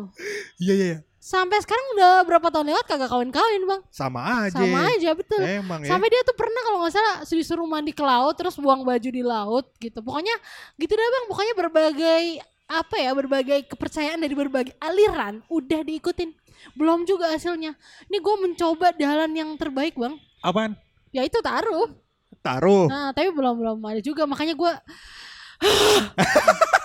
Iya, 0.59 0.75
iya, 0.75 0.87
iya. 0.95 0.99
Sampai 1.19 1.61
sekarang 1.61 1.99
udah 1.99 2.25
berapa 2.25 2.49
tahun 2.49 2.73
lewat 2.73 2.85
kagak 2.89 3.11
kawin-kawin 3.13 3.69
bang. 3.69 3.81
Sama 3.93 4.49
aja. 4.49 4.65
Sama 4.65 4.81
aja 4.89 5.11
betul. 5.13 5.43
Emang 5.45 5.85
ya. 5.85 5.93
Sampai 5.93 6.09
dia 6.09 6.25
tuh 6.25 6.33
pernah 6.33 6.61
kalau 6.65 6.79
nggak 6.81 6.95
salah 6.95 7.17
disuruh 7.27 7.69
mandi 7.69 7.93
ke 7.93 8.01
laut 8.01 8.33
terus 8.33 8.57
buang 8.57 8.81
baju 8.81 9.09
di 9.13 9.21
laut 9.21 9.67
gitu. 9.77 10.01
Pokoknya 10.01 10.33
gitu 10.81 10.93
dah 10.97 11.05
bang. 11.05 11.25
Pokoknya 11.29 11.55
berbagai 11.59 12.25
apa 12.69 12.97
ya 12.97 13.11
berbagai 13.13 13.61
kepercayaan 13.69 14.21
dari 14.25 14.33
berbagai 14.33 14.73
aliran 14.81 15.45
udah 15.53 15.85
diikutin. 15.85 16.33
Belum 16.73 17.05
juga 17.05 17.29
hasilnya. 17.29 17.77
Ini 18.09 18.19
gue 18.25 18.35
mencoba 18.49 18.97
jalan 18.97 19.31
yang 19.37 19.53
terbaik 19.61 20.01
bang. 20.01 20.17
Apaan? 20.41 20.81
Ya 21.13 21.29
itu 21.29 21.37
taruh. 21.45 21.93
Taruh. 22.41 22.89
Nah 22.89 23.13
tapi 23.13 23.29
belum 23.35 23.59
belum 23.59 23.79
ada 23.85 24.01
juga. 24.01 24.25
Makanya 24.25 24.57
gue 24.57 24.73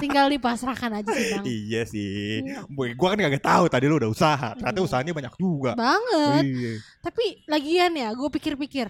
tinggal 0.00 0.26
dipasrahkan 0.28 1.04
aja 1.04 1.10
sih 1.12 1.26
bang. 1.36 1.44
Iya 1.44 1.82
sih. 1.84 2.40
Iya. 2.40 2.64
Gua 2.96 3.08
kan 3.12 3.20
kagak 3.20 3.44
tahu 3.44 3.64
tadi 3.68 3.84
lu 3.86 4.00
udah 4.00 4.08
usaha. 4.08 4.56
Ternyata 4.56 4.78
Hmm. 4.80 4.88
usahanya 4.88 5.12
banyak 5.12 5.34
juga. 5.36 5.72
Banget. 5.76 6.42
Iya. 6.48 6.72
Tapi 7.04 7.24
lagian 7.44 7.92
ya, 7.92 8.08
gue 8.12 8.28
pikir-pikir, 8.32 8.88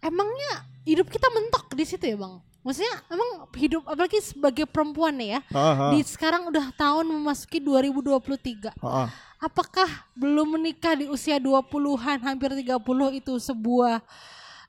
emangnya 0.00 0.52
hidup 0.84 1.08
kita 1.08 1.32
mentok 1.32 1.72
di 1.72 1.84
situ 1.86 2.04
ya 2.04 2.16
bang? 2.20 2.36
Maksudnya 2.64 2.94
emang 3.12 3.30
hidup 3.60 3.84
apalagi 3.84 4.24
sebagai 4.24 4.64
perempuan 4.64 5.12
nih 5.16 5.36
ya, 5.36 5.40
Heeh. 5.52 5.90
di 5.92 6.00
sekarang 6.04 6.48
udah 6.48 6.72
tahun 6.72 7.04
memasuki 7.08 7.60
2023. 7.60 8.72
Heeh. 8.72 9.08
Apakah 9.36 9.88
belum 10.16 10.56
menikah 10.56 10.96
di 10.96 11.04
usia 11.04 11.36
20-an 11.36 12.24
hampir 12.24 12.48
30 12.56 12.80
itu 13.12 13.36
sebuah 13.36 14.00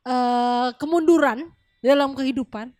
eh, 0.03 0.70
kemunduran 0.75 1.48
dalam 1.86 2.18
kehidupan? 2.18 2.74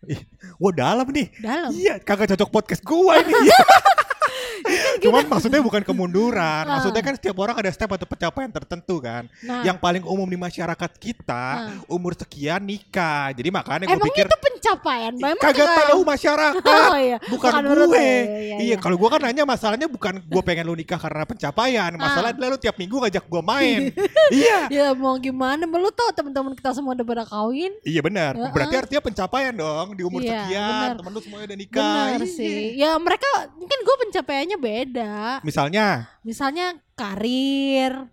Wah 0.58 0.72
dalam 0.74 1.06
nih. 1.14 1.30
Dalam. 1.38 1.70
Iya, 1.70 2.02
kagak 2.02 2.34
cocok 2.34 2.50
podcast 2.50 2.82
gua 2.82 3.22
ini. 3.22 3.30
Cuman 5.04 5.24
maksudnya 5.26 5.60
bukan 5.60 5.82
kemunduran. 5.82 6.64
Ah. 6.64 6.78
Maksudnya 6.78 7.02
kan 7.02 7.14
setiap 7.14 7.36
orang 7.38 7.56
ada 7.56 7.70
step 7.70 7.88
atau 7.88 8.06
pencapaian 8.06 8.50
tertentu 8.50 8.98
kan. 8.98 9.28
Nah, 9.42 9.62
Yang 9.62 9.76
paling 9.78 10.02
umum 10.02 10.24
di 10.24 10.36
masyarakat 10.36 10.90
kita 10.96 11.44
Nah. 11.56 11.84
umur 11.86 12.12
sekian 12.14 12.60
nikah. 12.60 13.30
Jadi 13.32 13.48
makanya 13.48 13.84
gue 13.86 14.00
pikir 14.10 14.26
itu 14.26 14.38
pencapaian? 14.38 15.12
Bang? 15.14 15.36
Emang 15.36 15.42
kagak 15.42 15.66
kayak- 15.66 15.88
tahu 15.88 16.00
masyarakat. 16.02 16.64
Oh 16.86 16.98
iya, 16.98 17.18
Bukan, 17.20 17.50
menurut 17.56 17.88
gue. 17.88 17.92
lo, 17.92 17.98
Iya, 17.98 18.22
iya, 18.38 18.56
iya. 18.62 18.76
kalau 18.78 18.96
gue 18.96 19.08
kan 19.08 19.20
nanya 19.20 19.42
masalahnya 19.42 19.86
bukan 19.86 20.20
gue 20.20 20.42
pengen 20.42 20.64
lu 20.64 20.74
nikah 20.74 20.96
karena 20.96 21.24
pencapaian. 21.24 21.90
Masalah 21.94 22.30
Ah. 22.30 22.34
adalah 22.34 22.48
lu 22.52 22.58
tiap 22.58 22.76
minggu 22.76 22.96
ngajak 22.96 23.24
gue 23.24 23.42
main. 23.42 23.80
iya. 24.34 24.58
Ya 24.68 24.86
mau 24.92 25.16
gimana, 25.16 25.66
lu 25.66 25.90
tau 25.90 26.10
teman-teman 26.12 26.52
kita 26.52 26.72
semua 26.72 26.94
udah 26.94 27.04
pada 27.04 27.24
kawin? 27.24 27.72
Iya 27.82 28.00
benar. 28.00 28.32
Heeh. 28.34 28.50
Berarti 28.50 28.74
artinya 28.76 29.02
pencapaian 29.02 29.52
dong 29.52 29.86
di 29.92 30.02
umur 30.02 30.20
Iya, 30.20 30.30
sekian. 30.42 30.88
Temen 30.96 31.10
lu 31.10 31.20
semuanya 31.20 31.46
udah 31.46 31.58
nikah. 31.58 31.82
Benar 32.06 32.20
Iya. 32.20 32.28
sih. 32.28 32.58
Ya 32.76 32.90
mereka 32.96 33.28
mungkin 33.52 33.78
gue 33.78 33.96
pencapaiannya 34.26 34.58
beda. 34.58 35.14
Misalnya, 35.40 36.10
Misalnya 36.20 36.66
karir. 36.98 38.10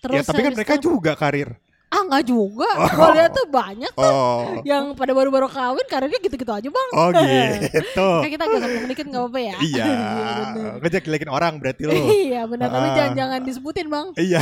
Terus 0.00 0.14
ya 0.16 0.22
tapi 0.22 0.40
kan 0.40 0.52
mereka 0.54 0.74
itu- 0.78 0.86
juga 0.86 1.12
karir. 1.12 1.58
ah 1.90 2.06
nggak 2.06 2.22
juga. 2.22 2.70
Gue 2.86 3.08
lihat 3.18 3.34
tuh 3.34 3.50
banyak 3.50 3.90
tuh 3.90 4.06
Oh. 4.06 4.62
yang 4.62 4.94
pada 4.94 5.10
baru-baru 5.10 5.50
kawin 5.50 5.82
karirnya 5.84 6.22
gitu-gitu 6.22 6.46
aja 6.46 6.68
bang. 6.70 6.88
Oh 6.94 7.10
gitu. 7.66 8.08
Kayak 8.22 8.30
kita 8.30 8.42
agak 8.46 8.58
sombong 8.62 8.86
dikit 8.86 9.06
nggak 9.10 9.22
apa-apa 9.26 9.40
ya. 9.42 9.56
Iya. 9.58 9.84
bener. 10.54 10.72
Ngejek-jelekin 10.78 11.26
orang 11.28 11.58
berarti 11.58 11.82
lo. 11.82 11.92
Iya 11.98 12.46
benar, 12.46 12.70
tapi 12.70 12.86
Ah. 12.86 12.94
jangan 12.94 13.12
jangan 13.18 13.40
disebutin 13.42 13.86
bang. 13.90 14.06
Iya. 14.14 14.38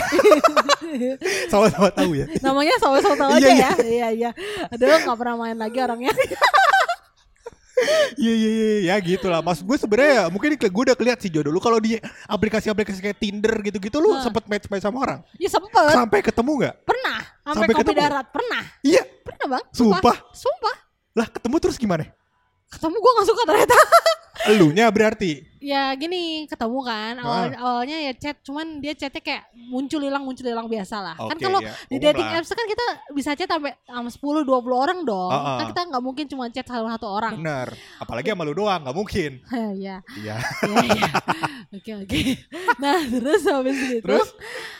Sama-sama 1.53 1.88
tahu 1.91 2.11
ya. 2.15 2.29
Namanya 2.38 2.75
sama-sama 2.77 3.17
tahu 3.17 3.31
Iya, 3.33 3.41
aja 3.41 3.49
iya. 3.49 3.57
ya. 3.57 3.73
Iya 3.81 4.09
iya. 4.12 4.31
Aduh 4.69 4.85
nggak 5.00 5.17
pernah 5.17 5.35
main 5.41 5.57
lagi 5.57 5.79
orangnya. 5.81 6.12
Iya 8.16 8.32
iya 8.35 8.50
iya 8.50 8.68
ya 8.85 8.94
gitu 8.99 9.26
lah. 9.26 9.40
Maksud 9.40 9.62
gue 9.62 9.76
sebenarnya 9.76 10.12
ya, 10.12 10.25
mungkin 10.26 10.50
gue 10.54 10.82
udah 10.90 10.97
keliat 10.97 11.18
sih 11.18 11.30
jodoh 11.30 11.49
lu 11.49 11.58
kalau 11.58 11.78
di 11.78 11.97
aplikasi-aplikasi 12.26 12.99
kayak 12.99 13.18
Tinder 13.18 13.54
gitu-gitu 13.62 13.99
lu 13.99 14.11
Nah. 14.11 14.25
sempet 14.25 14.44
match-match 14.47 14.82
sama 14.82 14.99
orang. 14.99 15.20
Ya 15.37 15.47
sempet, 15.47 15.94
Sampai 15.94 16.20
ketemu 16.20 16.50
nggak? 16.58 16.75
pernah. 16.82 17.18
Sampai 17.40 17.54
Sampai 17.54 17.75
kopi 17.75 17.82
ketemu? 17.87 18.00
darat 18.02 18.26
pernah. 18.28 18.62
Iya. 18.82 19.02
Pernah 19.23 19.47
bang. 19.54 19.64
Sumpah. 19.70 20.16
Sumpah. 20.32 20.76
Lah 21.14 21.26
ketemu 21.26 21.56
terus 21.58 21.76
gimana? 21.76 22.04
Ketemu 22.68 22.97
gue 22.97 23.12
gak 23.16 23.26
suka 23.26 23.42
ternyata. 23.49 23.76
Elunya 24.50 24.88
berarti. 24.88 25.33
ya 25.59 25.90
gini 25.93 26.47
ketemu 26.47 26.78
kan 26.81 27.19
awal 27.19 27.50
awalnya 27.52 27.99
ya 28.00 28.14
chat 28.14 28.38
cuman 28.40 28.78
dia 28.78 28.95
chatnya 28.95 29.19
kayak 29.19 29.43
muncul 29.59 29.99
hilang 29.99 30.23
muncul 30.23 30.47
hilang 30.47 30.64
biasa 30.64 31.02
lah 31.02 31.19
kan 31.19 31.35
Oke, 31.35 31.43
kalau 31.43 31.59
ya. 31.59 31.75
di 31.85 31.99
dating 31.99 32.31
apps 32.31 32.47
kan 32.49 32.62
kita 32.64 32.87
bisa 33.11 33.35
chat 33.35 33.50
sampai 33.50 33.75
sama 33.83 34.07
10 34.07 34.47
20 34.47 34.55
orang 34.71 34.99
dong 35.02 35.26
Ah, 35.28 35.35
ah. 35.35 35.57
kan 35.59 35.67
kita 35.69 35.83
nggak 35.85 35.99
mungkin 36.00 36.25
cuma 36.25 36.47
chat 36.47 36.62
sama 36.62 36.95
satu 36.95 37.11
orang 37.11 37.35
Bener. 37.37 37.75
Apalagi 37.99 38.31
sama 38.31 38.47
lu 38.47 38.55
doang, 38.55 38.78
nggak 38.81 38.95
mungkin. 38.95 39.31
ya 39.75 39.99
Iya. 40.23 40.37
ya 40.62 40.78
ya 40.78 41.11
oke 41.75 41.90
oke 41.99 42.19
nah 42.78 42.99
terus 43.02 43.43
habis 43.45 43.76
gitu 43.83 43.99
Terus? 44.00 44.28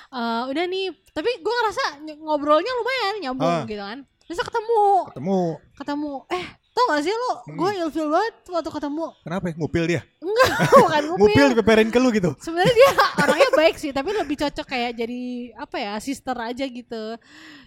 eh, 0.09 0.43
udah 0.47 0.63
nih 0.65 0.85
tapi 1.11 1.31
gue 1.37 1.55
ngerasa 1.55 1.83
ny- 2.01 2.17
ngobrolnya 2.17 2.71
lumayan 2.73 3.15
nyambung 3.21 3.51
Ah. 3.51 3.67
gitu 3.67 3.83
kan 3.83 3.99
terus 4.23 4.39
ketemu 4.39 5.11
Ketemu. 5.11 5.41
ketemu 5.75 6.13
eh 6.31 6.47
tau 6.79 6.87
gak 6.89 7.03
sih 7.03 7.11
lo 7.13 7.33
Hmm. 7.43 7.57
gue 7.57 7.71
ilfil 7.83 8.07
banget 8.07 8.35
waktu 8.47 8.71
ketemu 8.71 9.07
Kenapa? 9.21 9.45
ya? 9.45 9.55
Ngupil 9.59 9.85
dia. 9.85 10.01
Enggak 10.40 10.71
bukan 10.85 11.02
Ngupil 11.04 11.18
ngupil 11.21 11.47
dipeperin 11.52 11.88
ke 11.88 11.99
lu 11.99 12.09
gitu. 12.11 12.30
sebenarnya 12.38 12.73
dia 12.73 12.90
orangnya 13.23 13.50
baik 13.52 13.76
sih 13.76 13.90
tapi 13.90 14.09
lebih 14.11 14.37
cocok 14.38 14.66
kayak 14.66 14.90
jadi 14.95 15.23
apa 15.54 15.76
ya 15.76 15.92
sister 15.99 16.37
aja 16.37 16.64
gitu 16.64 17.04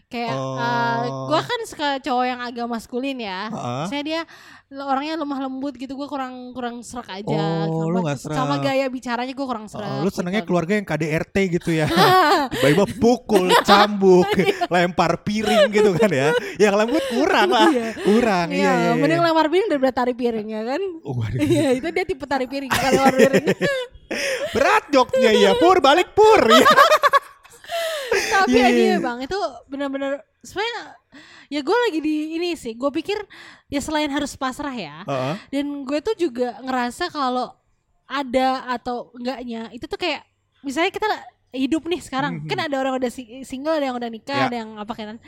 kayak 0.07 0.33
Oh. 0.33 1.27
gue 1.27 1.39
kan 1.39 1.59
suka 1.63 1.89
cowok 1.99 2.25
yang 2.25 2.39
agak 2.39 2.65
maskulin 2.65 3.15
ya 3.17 3.47
Heeh. 3.47 3.85
saya 3.87 4.01
dia 4.01 4.21
orangnya 4.69 5.15
lemah 5.15 5.39
lembut 5.41 5.71
gitu 5.73 5.95
gue 5.95 6.03
kurang 6.05 6.51
kurang 6.51 6.79
serak 6.79 7.07
aja 7.13 7.39
Oh, 7.65 7.87
sama, 7.87 7.91
lu 7.91 7.99
sama 8.29 8.55
serak. 8.55 8.59
gaya 8.61 8.85
bicaranya 8.87 9.31
gue 9.31 9.43
kurang 9.45 9.65
serak 9.65 9.87
Oh, 9.89 10.03
lu 10.03 10.09
senengnya 10.09 10.41
gitu. 10.41 10.49
keluarga 10.49 10.73
yang 10.73 10.85
KDRT 10.85 11.35
gitu 11.53 11.71
ya. 11.73 11.87
Tiba-tiba 12.51 12.85
pukul, 12.93 13.51
cambuk, 13.61 14.27
lempar 14.67 15.19
piring 15.21 15.67
gitu 15.69 15.91
kan 15.93 16.07
ya. 16.07 16.27
Yang 16.57 16.73
lembut 16.77 17.03
kurang 17.09 17.49
lah. 17.49 17.67
Iya. 17.69 17.87
Kurang. 17.97 18.47
Iya, 18.47 18.57
Iya, 18.57 18.71
iya, 18.71 18.83
iya. 18.85 18.91
mending 18.95 19.21
lempar 19.21 19.47
piring 19.47 19.67
daripada 19.69 19.93
tarik 19.97 20.15
piring 20.15 20.47
ya 20.49 20.61
kan 20.65 20.81
Oh. 21.01 21.15
Iya 21.31 21.69
itu 21.73 21.87
dia 21.89 22.03
tipe 22.03 22.25
tarik 22.25 22.47
piring 22.47 22.60
kalau 22.67 23.01
lempar 23.03 23.31
piring 23.31 23.45
Berat 24.51 24.83
joknya 24.89 25.31
ya. 25.31 25.51
Pur 25.55 25.79
balik 25.79 26.11
pur. 26.11 26.43
Iya. 26.43 26.67
Tapi 28.11 28.51
Iya, 28.53 28.65
aja 28.67 28.75
iya. 28.75 28.91
ya 28.91 28.99
bang 28.99 29.17
itu 29.23 29.37
benar-benar 29.65 30.11
sebenarnya 30.41 30.99
ya 31.47 31.59
gue 31.61 31.77
lagi 31.79 31.99
di 31.99 32.15
ini 32.35 32.49
sih 32.53 32.73
gue 32.73 32.91
pikir 32.91 33.15
ya 33.67 33.79
selain 33.79 34.07
harus 34.07 34.35
pasrah 34.35 34.71
ya 34.71 35.03
Heeh. 35.03 35.35
dan 35.49 35.65
gue 35.81 35.99
tuh 36.01 36.15
juga 36.17 36.59
ngerasa 36.59 37.07
kalau 37.07 37.55
ada 38.03 38.67
atau 38.69 39.11
enggaknya 39.13 39.71
itu 39.71 39.85
tuh 39.85 39.95
kayak 39.95 40.27
misalnya 40.59 40.91
kita 40.91 41.07
hidup 41.51 41.83
nih 41.85 42.01
sekarang 42.01 42.43
Mhm. 42.43 42.47
kan 42.47 42.59
ada 42.61 42.75
orang 42.77 42.93
udah 42.97 43.07
si- 43.07 43.43
single 43.43 43.71
ada 43.71 43.85
yang 43.85 43.95
udah 43.95 44.09
nikah 44.09 44.37
Ya. 44.37 44.47
ada 44.47 44.57
yang 44.57 44.71
apa 44.75 44.91
kan 44.91 45.19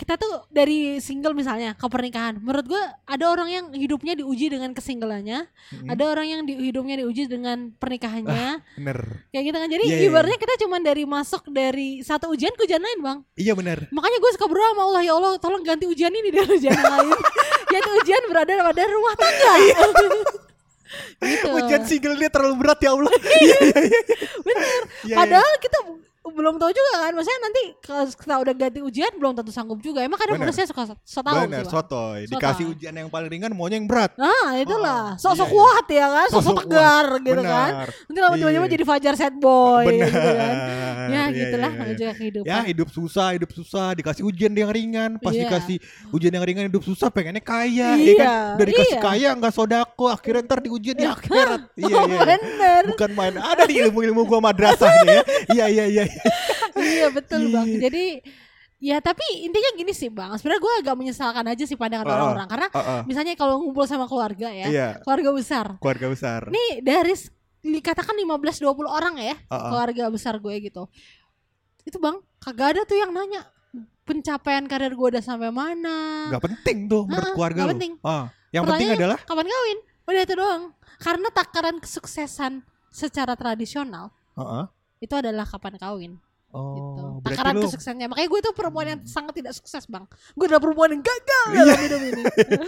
kita 0.00 0.16
tuh 0.16 0.48
dari 0.48 0.96
single 0.96 1.36
misalnya 1.36 1.76
ke 1.76 1.84
pernikahan 1.84 2.40
menurut 2.40 2.64
gue 2.64 2.80
ada 3.04 3.24
orang 3.26 3.48
yang 3.48 3.64
hidupnya 3.70 4.16
diuji 4.16 4.48
dengan 4.48 4.72
kesinggelannya 4.72 5.44
Mhm. 5.70 5.86
ada 5.86 6.04
orang 6.08 6.26
yang 6.26 6.40
di, 6.42 6.56
hidupnya 6.58 6.96
diuji 6.98 7.28
dengan 7.28 7.68
pernikahannya 7.76 8.64
Bener. 8.74 8.98
kayak 9.28 9.44
gitu 9.44 9.56
kan 9.56 9.68
jadi 9.68 9.84
Iya, 9.84 9.96
iya, 9.98 10.08
ibaratnya 10.08 10.38
kita 10.38 10.54
cuman 10.58 10.80
dari 10.80 11.04
masuk 11.04 11.42
dari 11.46 12.00
satu 12.00 12.32
ujian 12.32 12.56
ke 12.56 12.64
ujian 12.64 12.80
lain 12.80 12.98
bang 12.98 13.18
Iya 13.36 13.52
bener. 13.52 13.92
makanya 13.92 14.18
gue 14.18 14.30
suka 14.32 14.46
berdoa 14.46 14.72
sama 14.72 14.82
Allah 14.88 15.02
ya 15.04 15.12
Allah 15.12 15.32
tolong 15.36 15.60
ganti 15.60 15.84
ujian 15.84 16.10
ini 16.10 16.28
dari 16.28 16.48
ujian 16.56 16.72
yang 16.72 16.88
lain 16.90 17.18
yaitu 17.68 17.90
ujian 18.00 18.22
berada 18.26 18.52
pada 18.56 18.82
rumah 18.88 19.14
tangga 19.14 19.52
gitu 19.68 20.06
Ujian 21.52 21.82
single 21.84 22.16
dia 22.16 22.26
terlalu 22.26 22.54
berat 22.58 22.80
ya 22.80 22.90
Allah. 22.90 23.12
Iya, 23.14 23.56
iya, 23.62 23.78
iya. 23.84 24.00
bener 24.42 24.80
Iya, 25.06 25.06
iya. 25.06 25.16
padahal 25.16 25.52
kita 25.60 25.78
belum 26.30 26.54
tahu 26.56 26.70
juga 26.70 26.92
kan 27.00 27.12
maksudnya 27.12 27.40
nanti 27.40 27.62
kalau 27.80 28.02
kita 28.06 28.34
udah 28.38 28.54
ganti 28.56 28.80
ujian 28.80 29.12
belum 29.14 29.32
tentu 29.32 29.50
sanggup 29.50 29.78
juga 29.78 30.00
emang 30.00 30.16
kadang 30.16 30.36
Bener. 30.36 30.48
manusia 30.48 30.64
suka 30.64 30.94
so 30.98 31.20
tahu 31.20 31.36
Bener, 31.44 31.64
sotoy. 31.64 32.20
Dikasih 32.26 32.66
ujian 32.68 32.94
yang 32.94 33.08
paling 33.08 33.28
ringan 33.28 33.52
maunya 33.52 33.76
yang 33.76 33.84
berat. 33.84 34.14
nah 34.14 34.54
itulah 34.54 35.02
Oh, 35.10 35.18
sok-sok 35.18 35.38
iya, 35.40 35.46
iya. 35.46 35.54
kuat 35.54 35.86
ya 35.86 36.06
kan 36.06 36.28
sok-sok 36.28 36.40
Sok-sok 36.40 36.56
tegar 36.64 37.06
gitu 37.20 37.42
kan 37.42 37.70
nanti 38.06 38.18
lama 38.18 38.34
tiba-tiba 38.34 38.60
Iya. 38.60 38.72
jadi 38.72 38.84
Fajar 38.84 39.14
sad 39.14 39.34
boy 39.36 39.84
Bener. 39.84 40.06
gitu 40.06 40.30
kan 40.32 40.54
ya 41.10 41.20
Iya, 41.20 41.22
gitulah 41.32 41.70
iya, 41.70 41.82
iya. 41.82 41.94
juga 41.96 42.12
kehidupan 42.14 42.46
Ya 42.46 42.58
hidup 42.62 42.88
susah, 42.88 43.28
hidup 43.34 43.50
susah, 43.50 43.88
dikasih 43.92 44.22
ujian 44.22 44.52
yang 44.52 44.70
ringan, 44.70 45.10
pas 45.18 45.30
Iya. 45.30 45.42
dikasih 45.44 45.76
ujian 46.10 46.30
yang 46.30 46.44
ringan 46.44 46.64
hidup 46.66 46.82
susah 46.82 47.08
pengennya 47.08 47.40
kaya, 47.40 47.94
ya 47.94 48.14
kan? 48.14 48.16
Iya, 48.20 48.34
Udah 48.54 48.66
dikasih 48.66 48.94
iya. 48.94 49.02
kaya 49.02 49.28
nggak 49.34 49.52
sodako, 49.52 50.06
akhirnya 50.06 50.42
ntar 50.44 50.58
diujian 50.60 50.94
di 50.94 51.06
akhirat. 51.10 51.60
iya 51.74 51.88
iya. 51.88 52.00
iya. 52.06 52.18
bener 52.20 52.82
Bukan 52.94 53.10
main, 53.12 53.34
ada 53.36 53.62
di 53.64 53.74
ilmu-ilmu 53.80 54.22
gua 54.24 54.38
madrasahnya 54.40 55.02
ya. 55.02 55.22
Iya 55.50 55.66
iya 55.68 55.84
iya. 55.88 56.04
Iya. 56.76 57.06
betul 57.10 57.48
bang 57.48 57.66
Iya. 57.66 57.78
jadi 57.80 58.04
ya 58.80 58.96
tapi 58.98 59.22
intinya 59.42 59.70
gini 59.74 59.92
sih 59.92 60.08
bang 60.08 60.32
sebenarnya 60.34 60.60
gue 60.60 60.74
agak 60.80 60.94
menyesalkan 60.94 61.44
aja 61.44 61.64
sih 61.64 61.76
pandangan 61.76 62.04
ah. 62.04 62.12
orang-orang 62.14 62.48
karena 62.48 62.68
Ah, 62.70 62.80
ah. 62.80 63.02
misalnya 63.04 63.34
kalau 63.34 63.60
ngumpul 63.60 63.84
sama 63.84 64.04
keluarga 64.04 64.48
ya 64.48 64.66
Iya. 64.66 64.88
keluarga 65.00 65.30
besar 65.30 65.66
Keluarga 65.76 66.06
besar. 66.08 66.40
nih 66.48 66.80
dari 66.80 67.12
dikatakan 67.60 68.16
15-20 68.16 68.64
orang 68.86 69.14
ya 69.16 69.36
Ah, 69.46 69.54
ah. 69.54 69.60
keluarga 69.68 70.04
besar 70.08 70.34
gue 70.36 70.54
gitu 70.62 70.88
itu 71.82 71.96
bang 71.96 72.16
kagak 72.38 72.68
ada 72.70 72.82
tuh 72.84 72.96
yang 72.96 73.10
nanya 73.10 73.44
pencapaian 74.02 74.64
karir 74.64 74.90
gue 74.90 75.08
udah 75.08 75.22
sampai 75.22 75.48
mana 75.48 76.26
Gak 76.28 76.42
penting 76.42 76.88
tuh 76.88 77.04
menurut 77.04 77.22
Ah, 77.22 77.34
keluarga 77.36 77.60
lu. 77.62 77.70
penting. 77.70 77.92
Ah, 78.00 78.32
yang 78.50 78.64
penting 78.64 78.90
Pertanyaannya, 78.90 78.98
adalah 78.98 79.18
kapan 79.22 79.46
kawin 79.46 79.78
udah 80.02 80.20
itu 80.20 80.34
doang 80.34 80.62
karena 80.98 81.28
takaran 81.30 81.76
kesuksesan 81.78 82.52
secara 82.88 83.32
tradisional 83.34 84.10
Ah, 84.32 84.42
ah. 84.42 84.64
Itu 85.00 85.14
adalah 85.16 85.48
kapan 85.48 85.74
kawin 85.80 86.12
gitu. 86.50 86.58
Oh, 86.98 87.22
berarti 87.22 87.38
Takaran 87.38 87.54
lu 87.54 87.62
kesuksesnya. 87.62 88.06
Makanya 88.10 88.26
gue 88.26 88.40
tuh 88.42 88.54
perempuan 88.58 88.86
yang 88.90 89.00
sangat 89.06 89.38
tidak 89.38 89.54
sukses, 89.54 89.86
Bang. 89.86 90.10
Gue 90.34 90.50
adalah 90.50 90.58
perempuan 90.58 90.90
yang 90.90 91.02
gagal 91.02 91.46
Iya. 91.46 91.62
dalam 91.62 91.80
hidup 91.86 92.02
ini. 92.10 92.22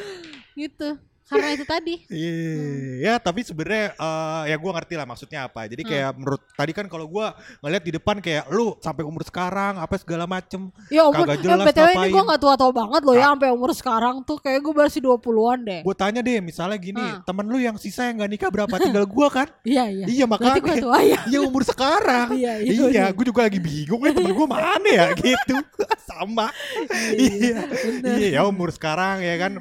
gitu. 0.71 0.89
Karena 1.23 1.49
itu 1.51 1.65
tadi. 1.65 1.95
Iya, 2.07 2.33
Hmm. 2.53 2.93
ya 2.99 3.15
tapi 3.17 3.41
sebenarnya 3.41 3.95
eh, 3.95 4.43
ya 4.49 4.57
gua 4.57 4.71
ngerti 4.75 4.95
lah 4.95 5.05
maksudnya 5.05 5.41
apa. 5.45 5.65
Jadi 5.65 5.83
Hmm. 5.83 5.91
kayak 5.91 6.11
menurut 6.15 6.43
tadi 6.51 6.73
kan 6.73 6.87
kalau 6.87 7.07
gua 7.07 7.33
ngeliat 7.59 7.81
di 7.81 7.93
depan 7.93 8.17
kayak 8.19 8.45
lu 8.49 8.77
sampai 8.79 9.03
umur 9.03 9.23
sekarang 9.23 9.77
apa 9.77 9.95
segala 9.97 10.25
macem. 10.25 10.69
Ya 10.89 11.03
ampun, 11.03 11.25
Kagak 11.25 11.37
eh, 11.37 11.43
jelas 11.43 11.67
BTW 11.67 11.81
ini 11.81 11.95
ngapain. 11.95 12.13
gue 12.13 12.23
gak 12.27 12.41
tua-tua 12.41 12.71
banget 12.71 13.03
loh 13.03 13.15
ya 13.15 13.27
sampai 13.29 13.49
umur 13.49 13.71
sekarang 13.73 14.15
tuh 14.23 14.37
kayak 14.37 14.61
gue 14.61 14.75
masih 14.75 15.01
20-an 15.01 15.59
deh. 15.63 15.81
Gue 15.83 15.95
tanya 15.95 16.21
deh 16.21 16.39
misalnya 16.39 16.77
gini, 16.77 17.01
Ah. 17.01 17.23
temen 17.23 17.45
lu 17.45 17.57
yang 17.57 17.77
sisa 17.77 18.05
yang 18.05 18.19
gak 18.19 18.31
nikah 18.31 18.51
berapa? 18.51 18.75
Tinggal 18.77 19.05
gua 19.07 19.29
kan? 19.29 19.49
Iya, 19.65 19.85
iya. 19.89 20.05
Iya 20.07 20.25
Berarti 20.27 20.59
makanya. 20.59 20.61
gue 20.61 20.77
tua 20.83 20.99
ya. 21.01 21.19
Iya 21.27 21.39
umur 21.41 21.63
sekarang. 21.63 22.29
Iya, 22.43 22.53
iya, 22.61 22.73
iya, 22.73 22.87
iya. 22.89 23.05
gue 23.09 23.25
juga 23.25 23.41
lagi 23.43 23.59
bingung 23.59 24.01
nih 24.01 24.13
temen 24.13 24.33
gue 24.33 24.47
mana 24.47 24.89
ya 24.91 25.07
gitu. 25.19 25.57
Sama. 26.03 26.53
iya. 27.11 27.63
bener. 27.65 28.17
Iya, 28.17 28.29
ya 28.37 28.41
umur 28.45 28.69
sekarang 28.71 29.21
ya 29.21 29.35
kan 29.39 29.53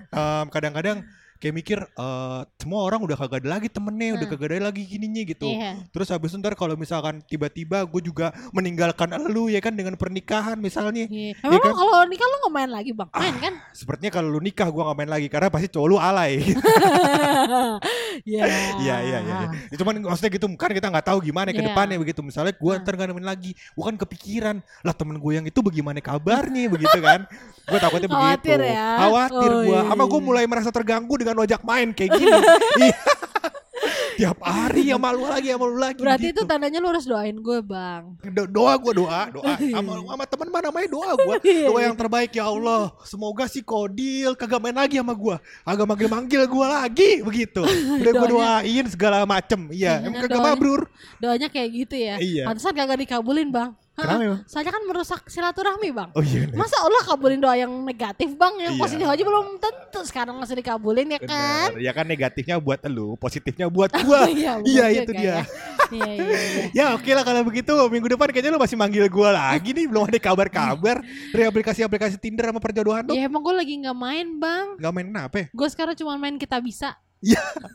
kadang-kadang 0.50 1.06
kayak 1.42 1.56
mikir 1.58 1.80
eh, 1.82 2.40
semua 2.56 2.86
orang 2.86 3.02
udah 3.02 3.18
kagak 3.18 3.42
ada 3.42 3.58
lagi 3.58 3.68
temennya, 3.68 4.14
udah 4.14 4.24
Hmm. 4.24 4.34
kagak 4.38 4.48
ada 4.54 4.70
lagi 4.70 4.84
gininya 4.86 5.24
gitu. 5.26 5.50
Iya. 5.50 5.82
Terus 5.90 6.08
habis 6.08 6.30
itu 6.30 6.38
ntar 6.38 6.54
kalau 6.54 6.78
misalkan 6.78 7.26
tiba-tiba 7.26 7.82
gue 7.84 8.02
juga 8.04 8.30
meninggalkan 8.54 9.10
lu 9.26 9.50
ya 9.50 9.58
kan 9.58 9.74
dengan 9.74 9.98
pernikahan 9.98 10.56
misalnya. 10.56 11.10
Iya. 11.10 11.34
Emang 11.42 11.58
kan? 11.58 11.72
lo 11.74 11.76
kalau 11.76 12.06
nikah 12.06 12.24
lo 12.24 12.36
gak 12.40 12.54
main 12.54 12.70
lagi 12.70 12.92
bang? 12.94 13.10
Main 13.12 13.36
kan? 13.42 13.54
Sepertinya 13.72 14.12
kalau 14.14 14.30
lu 14.30 14.40
nikah 14.40 14.70
gue 14.70 14.80
gak 14.80 14.96
main 14.96 15.10
lagi 15.10 15.28
karena 15.28 15.50
pasti 15.50 15.68
cowok 15.68 15.88
lu 15.88 15.98
alay. 15.98 16.38
Iya. 18.22 18.44
Iya 18.78 18.96
iya 19.02 19.18
iya. 19.18 19.20
iya. 19.24 19.48
Ya, 19.72 19.76
Cuman 19.80 19.98
maksudnya 20.04 20.30
gitu 20.30 20.46
kan 20.54 20.70
kita 20.70 20.88
nggak 20.88 21.08
tahu 21.08 21.24
gimana 21.24 21.50
ke 21.50 21.58
Iya. 21.58 21.74
depannya 21.74 21.98
begitu. 21.98 22.22
Misalnya 22.22 22.54
gue 22.54 22.70
Nah. 22.70 22.82
ntar 22.84 22.94
gak 22.94 23.08
nemenin 23.10 23.26
lagi, 23.26 23.52
gue 23.56 23.84
kan 23.84 23.96
kepikiran 23.98 24.56
lah 24.84 24.94
temen 24.94 25.18
gue 25.18 25.32
yang 25.32 25.46
itu 25.48 25.60
bagaimana 25.60 25.98
kabarnya 26.00 26.70
begitu 26.70 27.00
kan. 27.00 27.26
Gue 27.64 27.80
takutnya 27.80 28.10
Khawatir 28.12 28.60
begitu. 28.60 28.76
ya? 28.76 28.88
Khawatir 29.00 29.50
Oh, 29.50 29.62
gue. 29.64 29.74
iya, 29.74 29.82
Sama 29.88 30.04
gue 30.06 30.20
iya. 30.20 30.28
mulai 30.28 30.44
merasa 30.46 30.70
terganggu 30.70 31.14
dengan 31.16 31.31
ojak 31.38 31.62
main 31.64 31.92
kayak 31.92 32.18
gini. 32.18 32.32
Iya. 32.82 32.98
Tiap 34.22 34.38
hari 34.46 34.94
ya 34.94 35.02
malu 35.02 35.26
lagi 35.26 35.50
ya 35.50 35.58
malu 35.58 35.74
lagi. 35.82 35.98
Berarti 35.98 36.30
itu 36.30 36.46
gitu. 36.46 36.50
tandanya 36.50 36.78
lo 36.78 36.94
harus 36.94 37.10
doain 37.10 37.34
gue 37.34 37.60
bang. 37.66 38.14
Do- 38.30 38.46
doa 38.46 38.78
gue 38.78 38.94
doa 38.94 39.22
doa 39.34 39.54
sama, 39.74 39.92
sama 39.98 40.26
teman 40.30 40.48
mana 40.54 40.70
namanya 40.70 40.90
doa 40.94 41.12
gue 41.18 41.36
Iya, 41.42 41.66
doa 41.66 41.80
iya. 41.82 41.86
yang 41.90 41.96
terbaik 41.98 42.32
ya 42.38 42.46
Allah 42.46 42.94
semoga 43.02 43.50
si 43.50 43.66
Kodil 43.66 44.38
kagak 44.38 44.62
main 44.62 44.78
lagi 44.78 45.02
sama 45.02 45.18
gue 45.18 45.36
agak 45.66 45.86
manggil 45.90 46.10
manggil 46.12 46.42
gue 46.46 46.68
lagi 46.70 47.12
begitu 47.26 47.66
udah 48.06 48.12
gue 48.14 48.28
doain 48.30 48.86
segala 48.86 49.26
macem 49.26 49.74
iya 49.74 50.06
emang 50.06 50.22
kagak 50.30 50.42
mabrur 50.54 50.82
Doanya 51.18 51.48
kayak 51.50 51.70
gitu 51.74 51.96
ya. 51.98 52.16
Iya. 52.22 52.44
Pantesan 52.46 52.74
kagak 52.78 53.02
dikabulin 53.02 53.50
bang. 53.50 53.74
Kenapa 53.92 54.24
emang? 54.24 54.42
Soalnya 54.48 54.72
kan 54.72 54.84
merusak 54.88 55.22
silaturahmi 55.28 55.90
bang. 55.92 56.10
Oh 56.16 56.24
iya. 56.24 56.48
bener. 56.48 56.58
Masa 56.58 56.80
Allah 56.80 57.02
kabulin 57.04 57.38
doa 57.38 57.54
yang 57.54 57.70
negatif 57.84 58.34
bang, 58.34 58.54
yang 58.58 58.74
Iya. 58.76 58.82
positif 58.82 59.06
aja 59.06 59.20
belum 59.22 59.46
tentu 59.60 60.00
sekarang 60.08 60.36
langsung 60.40 60.56
dikabulin 60.56 61.12
ya 61.12 61.20
kan? 61.20 61.76
Bener. 61.76 61.84
Ya 61.84 61.92
kan 61.92 62.06
negatifnya 62.08 62.56
buat 62.58 62.80
lu, 62.88 63.20
positifnya 63.20 63.68
buat 63.68 63.92
gua. 64.02 64.26
Iya, 64.32 64.64
iya 64.64 64.86
bener 64.88 65.04
itu 65.04 65.12
juga 65.12 65.20
dia. 65.20 65.34
ya. 65.36 65.44
Iya 65.92 66.08
iya 66.08 66.24
iya. 66.24 66.64
Ya 66.72 66.86
oke 66.96 67.12
lah 67.12 67.28
kalau 67.28 67.44
begitu 67.44 67.76
minggu 67.92 68.16
depan 68.16 68.32
kayaknya 68.32 68.56
lu 68.56 68.64
masih 68.64 68.80
manggil 68.80 69.04
gua 69.12 69.36
lagi 69.36 69.76
nih 69.76 69.92
belum 69.92 70.08
ada 70.08 70.20
kabar-kabar 70.24 71.04
dari 71.04 71.44
aplikasi-aplikasi 71.44 72.16
Tinder 72.16 72.48
sama 72.48 72.64
perjodohan 72.64 73.04
lu. 73.04 73.12
Ya 73.12 73.28
emang 73.28 73.44
gue 73.44 73.52
lagi 73.52 73.76
nggak 73.76 73.98
main 74.00 74.40
bang. 74.40 74.80
Gak 74.80 74.92
main 74.96 75.08
apa 75.12 75.36
ya? 75.36 75.46
Gue 75.52 75.68
sekarang 75.68 76.00
cuma 76.00 76.16
main 76.16 76.40
kita 76.40 76.64
bisa. 76.64 76.96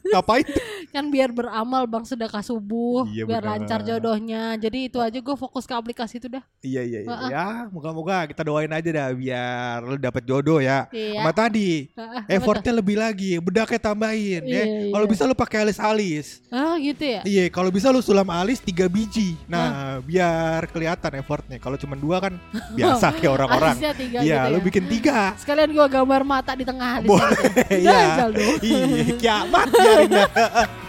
Ngapain? 0.07 0.47
Kan 0.91 1.09
biar 1.09 1.31
beramal 1.31 1.87
bang 1.87 2.03
sedekah 2.03 2.41
subuh, 2.41 3.07
Iya, 3.07 3.25
biar 3.27 3.43
benar. 3.43 3.53
lancar 3.59 3.81
jodohnya. 3.83 4.43
Jadi 4.57 4.89
itu 4.89 4.99
aja 4.99 5.15
gue 5.15 5.37
fokus 5.37 5.65
ke 5.65 5.75
aplikasi 5.75 6.19
itu 6.19 6.27
dah. 6.27 6.43
iya 6.61 6.83
iya 6.83 7.01
iya. 7.05 7.17
Ya, 7.31 7.47
moga-moga 7.71 8.27
kita 8.27 8.43
doain 8.43 8.71
aja 8.71 8.89
dah 8.89 9.09
biar 9.13 9.77
lu 9.83 9.97
dapet 9.97 10.23
jodoh 10.25 10.59
ya. 10.59 10.91
Iya. 10.91 11.21
Sama 11.23 11.33
tadi 11.33 11.91
apa 11.95 12.27
effortnya 12.27 12.73
lebih 12.75 12.97
lagi, 12.97 13.39
bedaknya 13.39 13.79
tambahin 13.79 14.43
ya. 14.43 14.63
Iya, 14.65 14.65
Kalau 14.91 15.07
iya. 15.07 15.13
bisa 15.13 15.23
lu 15.25 15.35
pakai 15.37 15.59
alis-alis. 15.63 16.27
Ah 16.51 16.75
gitu 16.77 17.05
ya. 17.05 17.21
Iya, 17.23 17.45
kalau 17.53 17.71
bisa 17.71 17.93
lu 17.93 18.01
sulam 18.01 18.27
alis 18.31 18.59
tiga 18.59 18.91
biji. 18.91 19.39
Nah, 19.47 20.01
biar 20.03 20.67
kelihatan 20.71 21.13
effortnya. 21.21 21.59
Kalau 21.59 21.79
cuma 21.79 21.95
dua 21.95 22.19
kan 22.19 22.35
biasa 22.75 23.15
kayak 23.15 23.33
orang-orang. 23.39 23.77
Iya, 23.79 23.93
gitu 23.95 24.51
lu 24.51 24.59
ya. 24.59 24.65
bikin 24.65 24.85
tiga. 24.91 25.19
Sekalian 25.39 25.71
gue 25.71 25.87
gambar 25.87 26.23
mata 26.25 26.53
di 26.55 26.65
tengah 26.67 26.99
Boleh, 27.07 27.39
iya. 27.85 28.27
Iya, 28.63 29.36
biarin 29.45 30.11
dah. 30.11 30.29